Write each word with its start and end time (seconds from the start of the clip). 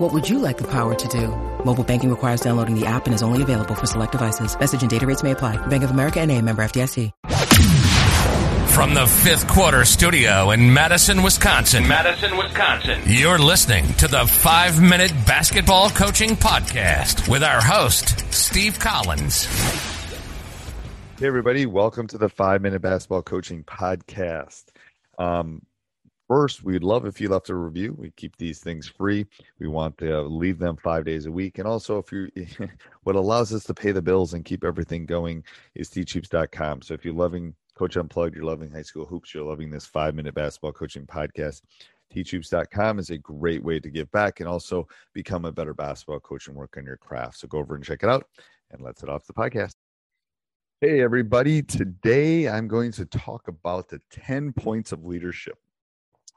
What 0.00 0.14
would 0.14 0.30
you 0.30 0.38
like 0.38 0.56
the 0.56 0.66
power 0.66 0.94
to 0.94 1.08
do? 1.08 1.28
Mobile 1.62 1.84
banking 1.84 2.08
requires 2.08 2.40
downloading 2.40 2.74
the 2.74 2.86
app 2.86 3.04
and 3.04 3.14
is 3.14 3.22
only 3.22 3.42
available 3.42 3.74
for 3.74 3.86
select 3.86 4.12
devices. 4.12 4.58
Message 4.58 4.80
and 4.80 4.90
data 4.90 5.06
rates 5.06 5.22
may 5.22 5.32
apply. 5.32 5.58
Bank 5.66 5.84
of 5.84 5.90
America 5.90 6.22
and 6.22 6.30
a 6.30 6.40
member 6.40 6.62
FDIC. 6.62 7.10
From 8.72 8.94
the 8.94 9.06
fifth 9.06 9.46
quarter 9.46 9.84
studio 9.84 10.52
in 10.52 10.72
Madison, 10.72 11.22
Wisconsin. 11.22 11.86
Madison, 11.86 12.34
Wisconsin. 12.38 12.98
You're 13.04 13.38
listening 13.38 13.92
to 13.98 14.08
the 14.08 14.26
five 14.26 14.80
minute 14.80 15.12
basketball 15.26 15.90
coaching 15.90 16.30
podcast 16.30 17.28
with 17.28 17.42
our 17.42 17.60
host, 17.60 18.32
Steve 18.32 18.78
Collins. 18.78 19.44
Hey, 21.18 21.26
everybody. 21.26 21.66
Welcome 21.66 22.06
to 22.06 22.16
the 22.16 22.30
five 22.30 22.62
minute 22.62 22.80
basketball 22.80 23.22
coaching 23.22 23.64
podcast. 23.64 24.64
Um, 25.18 25.60
first, 26.30 26.62
we'd 26.62 26.84
love 26.84 27.06
if 27.06 27.20
you 27.20 27.28
left 27.28 27.50
a 27.50 27.54
review. 27.56 27.92
We 27.98 28.12
keep 28.12 28.36
these 28.36 28.60
things 28.60 28.86
free. 28.86 29.26
We 29.58 29.66
want 29.66 29.98
to 29.98 30.20
uh, 30.20 30.22
leave 30.22 30.60
them 30.60 30.76
five 30.76 31.04
days 31.04 31.26
a 31.26 31.32
week. 31.32 31.58
And 31.58 31.66
also, 31.66 31.98
if 31.98 32.12
you, 32.12 32.30
what 33.02 33.16
allows 33.16 33.52
us 33.52 33.64
to 33.64 33.74
pay 33.74 33.90
the 33.90 34.00
bills 34.00 34.32
and 34.32 34.44
keep 34.44 34.62
everything 34.62 35.06
going 35.06 35.42
is 35.74 35.90
teachhoops.com. 35.90 36.82
So 36.82 36.94
if 36.94 37.04
you're 37.04 37.14
loving 37.14 37.52
Coach 37.74 37.96
Unplugged, 37.96 38.36
you're 38.36 38.44
loving 38.44 38.70
high 38.70 38.82
school 38.82 39.06
hoops, 39.06 39.34
you're 39.34 39.42
loving 39.42 39.70
this 39.70 39.86
five 39.86 40.14
minute 40.14 40.36
basketball 40.36 40.70
coaching 40.70 41.04
podcast. 41.04 41.62
Teachhoops.com 42.14 43.00
is 43.00 43.10
a 43.10 43.18
great 43.18 43.64
way 43.64 43.80
to 43.80 43.90
give 43.90 44.08
back 44.12 44.38
and 44.38 44.48
also 44.48 44.86
become 45.12 45.46
a 45.46 45.52
better 45.52 45.74
basketball 45.74 46.20
coach 46.20 46.46
and 46.46 46.56
work 46.56 46.76
on 46.76 46.86
your 46.86 46.96
craft. 46.96 47.38
So 47.38 47.48
go 47.48 47.58
over 47.58 47.74
and 47.74 47.82
check 47.82 48.04
it 48.04 48.08
out 48.08 48.28
and 48.70 48.80
let's 48.80 49.00
head 49.00 49.10
off 49.10 49.26
the 49.26 49.32
podcast. 49.32 49.74
Hey, 50.80 51.02
everybody. 51.02 51.60
Today 51.60 52.48
I'm 52.48 52.68
going 52.68 52.92
to 52.92 53.04
talk 53.04 53.48
about 53.48 53.88
the 53.88 54.00
10 54.12 54.52
points 54.52 54.92
of 54.92 55.04
leadership. 55.04 55.58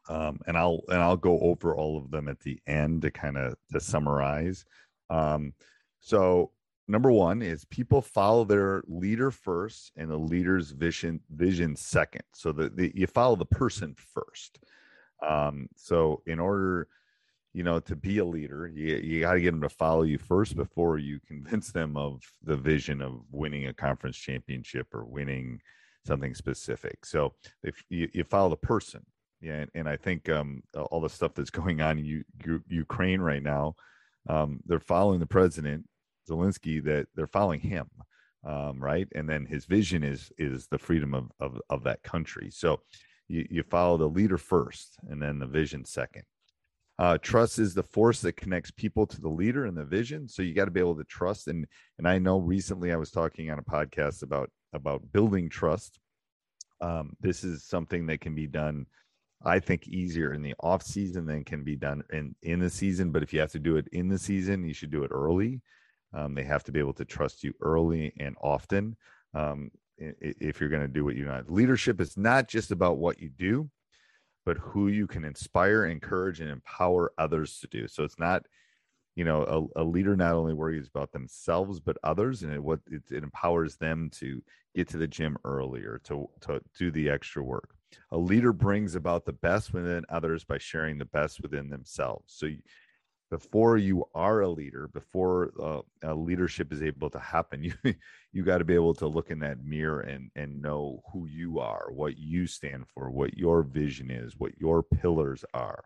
Um, 0.09 0.39
and 0.47 0.57
I'll 0.57 0.81
and 0.89 1.01
I'll 1.01 1.17
go 1.17 1.39
over 1.39 1.75
all 1.75 1.97
of 1.97 2.11
them 2.11 2.27
at 2.27 2.39
the 2.41 2.59
end 2.67 3.03
to 3.03 3.11
kind 3.11 3.37
of 3.37 3.55
to 3.71 3.79
summarize. 3.79 4.65
Um, 5.09 5.53
so 5.99 6.51
number 6.87 7.11
one 7.11 7.41
is 7.41 7.65
people 7.65 8.01
follow 8.01 8.43
their 8.43 8.83
leader 8.87 9.31
first 9.31 9.91
and 9.95 10.09
the 10.09 10.17
leader's 10.17 10.71
vision 10.71 11.21
vision 11.29 11.75
second. 11.75 12.23
So 12.33 12.51
that 12.53 12.75
the, 12.75 12.91
you 12.93 13.07
follow 13.07 13.35
the 13.35 13.45
person 13.45 13.95
first. 14.13 14.59
Um, 15.25 15.69
so 15.75 16.21
in 16.25 16.39
order 16.39 16.87
you 17.53 17.63
know 17.63 17.79
to 17.79 17.95
be 17.95 18.17
a 18.17 18.25
leader 18.25 18.67
you, 18.67 18.95
you 18.95 19.21
got 19.21 19.33
to 19.33 19.41
get 19.41 19.51
them 19.51 19.61
to 19.61 19.69
follow 19.69 20.01
you 20.01 20.17
first 20.17 20.55
before 20.55 20.97
you 20.97 21.19
convince 21.27 21.71
them 21.71 21.95
of 21.95 22.21
the 22.43 22.57
vision 22.57 23.01
of 23.01 23.21
winning 23.31 23.67
a 23.67 23.73
conference 23.73 24.17
championship 24.17 24.93
or 24.93 25.05
winning 25.05 25.61
something 26.05 26.33
specific. 26.33 27.05
So 27.05 27.33
if 27.63 27.81
you, 27.89 28.09
you 28.13 28.23
follow 28.23 28.49
the 28.49 28.57
person 28.57 29.05
yeah 29.43 29.57
and, 29.57 29.69
and 29.75 29.89
i 29.89 29.95
think 29.95 30.29
um, 30.29 30.63
all 30.89 31.01
the 31.01 31.09
stuff 31.09 31.33
that's 31.35 31.49
going 31.51 31.81
on 31.81 31.99
in 31.99 32.05
U, 32.05 32.23
U, 32.45 32.63
ukraine 32.67 33.21
right 33.21 33.43
now 33.43 33.75
um, 34.29 34.61
they're 34.65 34.79
following 34.79 35.19
the 35.19 35.25
president 35.25 35.85
Zelensky 36.29 36.83
that 36.83 37.07
they're 37.15 37.27
following 37.27 37.59
him, 37.59 37.89
um, 38.45 38.81
right? 38.81 39.07
And 39.15 39.27
then 39.27 39.45
his 39.45 39.65
vision 39.65 40.03
is 40.03 40.31
is 40.37 40.67
the 40.67 40.77
freedom 40.77 41.13
of 41.13 41.31
of, 41.39 41.59
of 41.69 41.83
that 41.83 42.03
country. 42.03 42.49
So 42.51 42.81
you, 43.27 43.45
you 43.49 43.63
follow 43.63 43.97
the 43.97 44.09
leader 44.09 44.37
first, 44.37 44.97
and 45.09 45.21
then 45.21 45.39
the 45.39 45.47
vision 45.47 45.85
second. 45.85 46.23
Uh, 46.99 47.17
trust 47.17 47.57
is 47.57 47.73
the 47.73 47.83
force 47.83 48.21
that 48.21 48.37
connects 48.37 48.69
people 48.69 49.07
to 49.07 49.19
the 49.19 49.29
leader 49.29 49.65
and 49.65 49.75
the 49.75 49.83
vision. 49.83 50.27
So 50.29 50.43
you 50.43 50.53
got 50.53 50.65
to 50.65 50.71
be 50.71 50.79
able 50.79 50.95
to 50.97 51.03
trust. 51.05 51.47
And 51.47 51.65
and 51.97 52.07
I 52.07 52.19
know 52.19 52.37
recently 52.37 52.91
I 52.91 52.97
was 52.97 53.11
talking 53.11 53.49
on 53.49 53.59
a 53.59 53.63
podcast 53.63 54.23
about 54.23 54.49
about 54.73 55.11
building 55.11 55.49
trust. 55.49 55.99
Um, 56.81 57.15
this 57.21 57.43
is 57.43 57.63
something 57.63 58.07
that 58.07 58.19
can 58.21 58.35
be 58.35 58.47
done 58.47 58.87
I 59.43 59.59
think 59.59 59.87
easier 59.87 60.33
in 60.33 60.41
the 60.41 60.55
off 60.61 60.83
season 60.83 61.25
than 61.25 61.43
can 61.43 61.63
be 61.63 61.75
done 61.75 62.03
in 62.11 62.35
in 62.41 62.59
the 62.59 62.69
season. 62.69 63.11
But 63.11 63.23
if 63.23 63.33
you 63.33 63.39
have 63.39 63.51
to 63.51 63.59
do 63.59 63.77
it 63.77 63.87
in 63.91 64.07
the 64.07 64.19
season, 64.19 64.63
you 64.63 64.73
should 64.73 64.91
do 64.91 65.03
it 65.03 65.11
early 65.11 65.61
um, 66.13 66.35
they 66.35 66.43
have 66.43 66.63
to 66.63 66.71
be 66.71 66.79
able 66.79 66.93
to 66.93 67.05
trust 67.05 67.43
you 67.43 67.53
early 67.61 68.13
and 68.19 68.35
often 68.41 68.95
um, 69.33 69.71
if 69.97 70.59
you're 70.59 70.69
going 70.69 70.81
to 70.81 70.87
do 70.87 71.03
what 71.03 71.15
you 71.15 71.25
know. 71.25 71.41
Leadership 71.47 71.99
is 71.99 72.17
not 72.17 72.47
just 72.47 72.71
about 72.71 72.97
what 72.97 73.19
you 73.19 73.29
do, 73.29 73.69
but 74.45 74.57
who 74.57 74.87
you 74.89 75.07
can 75.07 75.23
inspire, 75.23 75.85
encourage, 75.85 76.39
and 76.39 76.49
empower 76.49 77.13
others 77.17 77.59
to 77.59 77.67
do. 77.67 77.87
So 77.87 78.03
it's 78.03 78.19
not, 78.19 78.43
you 79.15 79.25
know, 79.25 79.69
a, 79.75 79.81
a 79.81 79.83
leader 79.83 80.15
not 80.15 80.33
only 80.33 80.53
worries 80.53 80.87
about 80.87 81.11
themselves 81.11 81.79
but 81.79 81.97
others, 82.03 82.43
and 82.43 82.53
it, 82.53 82.63
what 82.63 82.79
it, 82.87 83.03
it 83.09 83.23
empowers 83.23 83.77
them 83.77 84.09
to 84.15 84.41
get 84.75 84.89
to 84.89 84.97
the 84.97 85.07
gym 85.07 85.37
earlier, 85.43 85.99
to 86.05 86.27
to 86.41 86.61
do 86.77 86.91
the 86.91 87.09
extra 87.09 87.41
work. 87.43 87.75
A 88.11 88.17
leader 88.17 88.53
brings 88.53 88.95
about 88.95 89.25
the 89.25 89.33
best 89.33 89.73
within 89.73 90.05
others 90.09 90.43
by 90.43 90.57
sharing 90.57 90.97
the 90.97 91.05
best 91.05 91.41
within 91.41 91.69
themselves. 91.69 92.33
So 92.33 92.49
before 93.33 93.77
you 93.77 94.05
are 94.13 94.41
a 94.41 94.47
leader 94.47 94.87
before 94.89 95.51
uh, 95.59 96.13
leadership 96.13 96.71
is 96.71 96.83
able 96.83 97.09
to 97.09 97.17
happen 97.17 97.63
you 97.83 97.95
you 98.31 98.43
got 98.43 98.59
to 98.59 98.63
be 98.63 98.75
able 98.75 98.93
to 98.93 99.07
look 99.07 99.31
in 99.31 99.39
that 99.39 99.63
mirror 99.63 100.01
and 100.01 100.29
and 100.35 100.61
know 100.61 101.01
who 101.11 101.25
you 101.25 101.57
are 101.57 101.87
what 101.89 102.15
you 102.15 102.45
stand 102.45 102.85
for 102.93 103.09
what 103.09 103.35
your 103.35 103.63
vision 103.63 104.11
is 104.11 104.37
what 104.37 104.51
your 104.59 104.83
pillars 104.83 105.43
are 105.55 105.83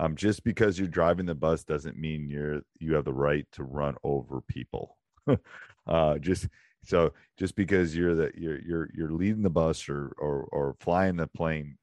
um, 0.00 0.16
just 0.16 0.42
because 0.42 0.80
you're 0.80 0.88
driving 0.88 1.26
the 1.26 1.34
bus 1.34 1.62
doesn't 1.62 1.96
mean 1.96 2.28
you're 2.28 2.62
you 2.80 2.94
have 2.94 3.04
the 3.04 3.12
right 3.12 3.46
to 3.52 3.62
run 3.62 3.94
over 4.02 4.40
people 4.40 4.98
uh, 5.86 6.18
just 6.18 6.48
so 6.84 7.12
just 7.38 7.54
because 7.56 7.96
you're 7.96 8.14
the 8.14 8.30
you're 8.34 8.60
you're 8.60 8.90
you're 8.94 9.12
leading 9.12 9.42
the 9.42 9.50
bus 9.50 9.88
or 9.88 10.12
or 10.18 10.48
or 10.52 10.74
flying 10.80 11.16
the 11.16 11.26
plane 11.26 11.76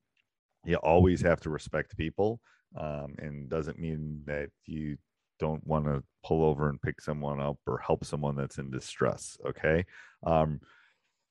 you 0.66 0.76
always 0.78 1.22
have 1.22 1.40
to 1.40 1.50
respect 1.50 1.98
people 1.98 2.40
um, 2.78 3.16
and 3.20 3.50
doesn't 3.50 3.80
mean 3.80 4.22
that 4.26 4.50
you 4.66 4.98
don't 5.40 5.66
want 5.66 5.86
to 5.86 6.04
pull 6.26 6.44
over 6.44 6.70
and 6.70 6.82
pick 6.82 7.02
someone 7.02 7.40
up 7.40 7.58
or 7.66 7.78
help 7.78 8.04
someone 8.04 8.36
that's 8.36 8.58
in 8.58 8.70
distress. 8.72 9.38
Okay. 9.46 9.86
Um, 10.26 10.60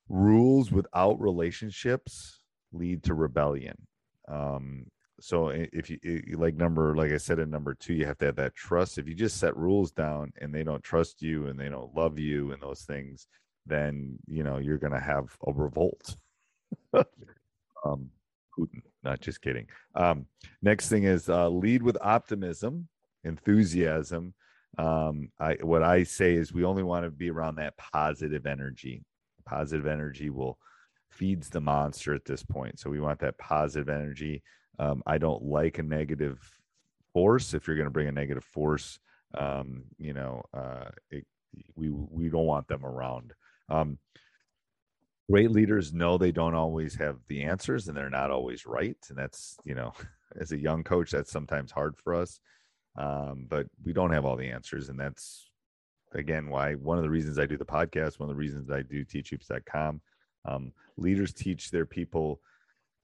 rules 0.08 0.70
without 0.70 1.20
relationships 1.20 2.40
lead 2.72 3.02
to 3.04 3.14
rebellion. 3.14 3.76
Um, 4.28 4.86
so 5.20 5.48
if 5.48 5.88
you 5.88 5.98
like 6.36 6.56
number, 6.56 6.94
like 6.94 7.10
I 7.10 7.16
said 7.16 7.38
in 7.38 7.50
number 7.50 7.74
two, 7.74 7.94
you 7.94 8.04
have 8.06 8.18
to 8.18 8.26
have 8.26 8.36
that 8.36 8.54
trust. 8.54 8.98
If 8.98 9.08
you 9.08 9.14
just 9.14 9.38
set 9.38 9.56
rules 9.56 9.90
down 9.90 10.32
and 10.40 10.54
they 10.54 10.62
don't 10.62 10.82
trust 10.82 11.22
you 11.22 11.46
and 11.46 11.58
they 11.58 11.70
don't 11.70 11.94
love 11.94 12.18
you 12.18 12.52
and 12.52 12.62
those 12.62 12.82
things, 12.82 13.26
then 13.66 14.18
you 14.26 14.42
know 14.42 14.58
you're 14.58 14.78
going 14.78 14.92
to 14.92 15.00
have 15.00 15.36
a 15.46 15.52
revolt. 15.52 16.16
um, 16.94 18.10
Putin. 18.58 18.82
Not 19.02 19.20
just 19.20 19.40
kidding. 19.40 19.66
Um, 19.94 20.26
next 20.62 20.88
thing 20.88 21.04
is 21.04 21.28
uh, 21.28 21.48
lead 21.48 21.82
with 21.82 21.96
optimism, 22.00 22.88
enthusiasm. 23.22 24.34
Um, 24.78 25.30
I 25.38 25.54
what 25.62 25.82
I 25.82 26.02
say 26.02 26.34
is 26.34 26.52
we 26.52 26.64
only 26.64 26.82
want 26.82 27.04
to 27.04 27.10
be 27.10 27.30
around 27.30 27.56
that 27.56 27.76
positive 27.76 28.46
energy. 28.46 29.04
Positive 29.44 29.86
energy 29.86 30.28
will 30.28 30.58
feeds 31.10 31.48
the 31.48 31.60
monster 31.60 32.14
at 32.14 32.24
this 32.24 32.42
point. 32.42 32.78
So 32.78 32.90
we 32.90 33.00
want 33.00 33.20
that 33.20 33.38
positive 33.38 33.88
energy. 33.88 34.42
Um, 34.78 35.02
I 35.06 35.18
don't 35.18 35.42
like 35.42 35.78
a 35.78 35.82
negative 35.82 36.38
force. 37.12 37.54
If 37.54 37.66
you're 37.66 37.76
going 37.76 37.86
to 37.86 37.92
bring 37.92 38.08
a 38.08 38.12
negative 38.12 38.44
force, 38.44 38.98
um, 39.38 39.84
you 39.98 40.12
know, 40.12 40.42
uh, 40.52 40.90
it, 41.10 41.24
we 41.74 41.90
we 41.90 42.28
don't 42.28 42.46
want 42.46 42.68
them 42.68 42.84
around. 42.84 43.32
Um, 43.68 43.98
great 45.30 45.50
leaders 45.50 45.92
know 45.92 46.18
they 46.18 46.32
don't 46.32 46.54
always 46.54 46.94
have 46.96 47.18
the 47.28 47.42
answers 47.42 47.88
and 47.88 47.96
they're 47.96 48.10
not 48.10 48.30
always 48.30 48.66
right, 48.66 48.96
and 49.08 49.18
that's 49.18 49.56
you 49.64 49.74
know, 49.74 49.92
as 50.40 50.52
a 50.52 50.58
young 50.58 50.84
coach, 50.84 51.10
that's 51.10 51.32
sometimes 51.32 51.70
hard 51.70 51.96
for 51.96 52.14
us. 52.14 52.40
Um, 52.98 53.46
but 53.48 53.66
we 53.84 53.92
don't 53.92 54.12
have 54.12 54.24
all 54.24 54.36
the 54.36 54.50
answers, 54.50 54.88
and 54.88 54.98
that's 54.98 55.50
again 56.14 56.48
why 56.48 56.74
one 56.74 56.98
of 56.98 57.04
the 57.04 57.10
reasons 57.10 57.38
I 57.38 57.46
do 57.46 57.56
the 57.56 57.64
podcast, 57.64 58.18
one 58.18 58.28
of 58.28 58.34
the 58.34 58.40
reasons 58.40 58.70
I 58.70 58.82
do 58.82 59.04
teachhoops.com. 59.04 60.00
Um, 60.44 60.72
leaders 60.96 61.32
teach 61.32 61.70
their 61.70 61.86
people 61.86 62.40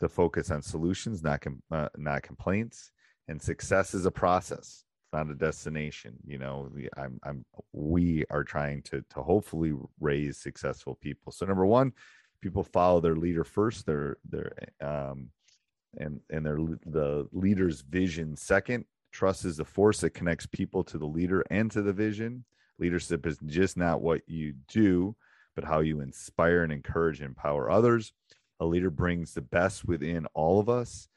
to 0.00 0.08
focus 0.08 0.50
on 0.50 0.62
solutions, 0.62 1.22
not 1.22 1.40
com- 1.40 1.62
uh, 1.70 1.88
not 1.96 2.22
complaints, 2.22 2.90
and 3.28 3.40
success 3.40 3.94
is 3.94 4.06
a 4.06 4.10
process. 4.10 4.84
Not 5.12 5.30
a 5.30 5.34
destination. 5.34 6.14
You 6.26 6.38
know, 6.38 6.70
I'm, 6.96 7.20
I'm, 7.22 7.44
we 7.72 8.24
are 8.30 8.44
trying 8.44 8.82
to 8.84 9.04
to 9.10 9.22
hopefully 9.22 9.74
raise 10.00 10.38
successful 10.38 10.94
people. 10.94 11.32
So 11.32 11.44
number 11.44 11.66
one, 11.66 11.92
people 12.40 12.62
follow 12.64 13.00
their 13.00 13.16
leader 13.16 13.44
first. 13.44 13.84
Their 13.84 14.16
their 14.28 14.52
um, 14.80 15.28
and 15.98 16.20
and 16.30 16.46
their 16.46 16.58
the 16.86 17.28
leader's 17.32 17.82
vision 17.82 18.36
second. 18.36 18.86
Trust 19.12 19.44
is 19.44 19.58
the 19.58 19.64
force 19.66 20.00
that 20.00 20.14
connects 20.14 20.46
people 20.46 20.82
to 20.84 20.96
the 20.96 21.06
leader 21.06 21.44
and 21.50 21.70
to 21.72 21.82
the 21.82 21.92
vision. 21.92 22.44
Leadership 22.78 23.26
is 23.26 23.38
just 23.44 23.76
not 23.76 24.00
what 24.00 24.22
you 24.26 24.54
do, 24.68 25.14
but 25.54 25.64
how 25.64 25.80
you 25.80 26.00
inspire 26.00 26.62
and 26.62 26.72
encourage 26.72 27.20
and 27.20 27.28
empower 27.28 27.70
others. 27.70 28.12
A 28.60 28.64
leader 28.64 28.90
brings 28.90 29.34
the 29.34 29.42
best 29.42 29.84
within 29.84 30.26
all 30.32 30.58
of 30.58 30.70
us. 30.70 31.08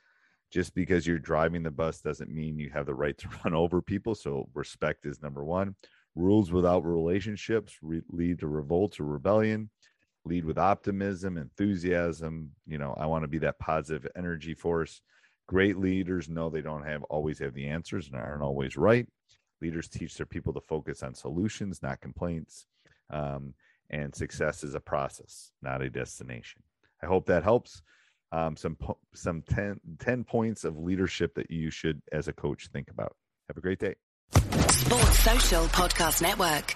Just 0.52 0.74
because 0.76 1.06
you're 1.06 1.20
driving 1.20 1.64
the 1.64 1.72
bus 1.72 2.02
doesn't 2.02 2.30
mean 2.30 2.60
you 2.60 2.70
have 2.74 2.86
the 2.86 2.94
right 2.94 3.18
to 3.18 3.30
run 3.44 3.54
over 3.54 3.82
people. 3.82 4.16
So, 4.16 4.50
respect 4.54 5.06
is 5.06 5.22
number 5.22 5.44
one. 5.44 5.76
Rules 6.16 6.52
without 6.52 6.86
relationships 6.86 7.78
re- 7.82 8.02
lead 8.10 8.40
to 8.40 8.48
revolt 8.48 9.00
or 9.00 9.06
rebellion. 9.06 9.70
Lead 10.24 10.46
with 10.46 10.58
optimism, 10.58 11.38
enthusiasm. 11.38 12.52
You 12.66 12.78
know, 12.78 12.96
I 12.98 13.06
want 13.06 13.24
to 13.24 13.28
be 13.28 13.40
that 13.40 13.60
positive 13.60 14.08
energy 14.16 14.54
force. 14.54 15.02
Great 15.48 15.78
leaders 15.78 16.30
know 16.30 16.50
they 16.50 16.62
don't 16.62 16.86
have 16.86 17.04
always 17.04 17.38
have 17.40 17.54
the 17.54 17.68
answers 17.68 18.08
and 18.08 18.16
aren't 18.16 18.42
always 18.42 18.78
right. 18.78 19.08
Leaders 19.62 19.88
teach 19.88 20.16
their 20.16 20.26
people 20.26 20.54
to 20.54 20.62
focus 20.62 21.04
on 21.04 21.14
solutions, 21.14 21.84
not 21.84 22.02
complaints. 22.02 22.66
Um, 23.12 23.54
and 23.90 24.16
success 24.16 24.64
is 24.64 24.74
a 24.74 24.80
process, 24.80 25.52
not 25.62 25.82
a 25.82 25.90
destination. 25.90 26.64
I 27.02 27.06
hope 27.06 27.28
that 27.28 27.44
helps. 27.44 27.84
Um, 28.32 28.58
some 28.58 28.78
some 29.14 29.44
10, 29.44 29.80
10 30.00 30.24
points 30.24 30.64
of 30.64 30.78
leadership 30.78 31.36
that 31.36 31.50
you 31.50 31.70
should, 31.70 32.02
as 32.12 32.28
a 32.28 32.34
coach, 32.34 32.68
think 32.74 32.90
about. 32.90 33.16
Have 33.50 33.58
a 33.58 33.62
great 33.62 33.80
day. 33.80 33.96
Sports 34.32 35.20
Social 35.20 35.66
Podcast 35.66 36.22
Network. 36.22 36.76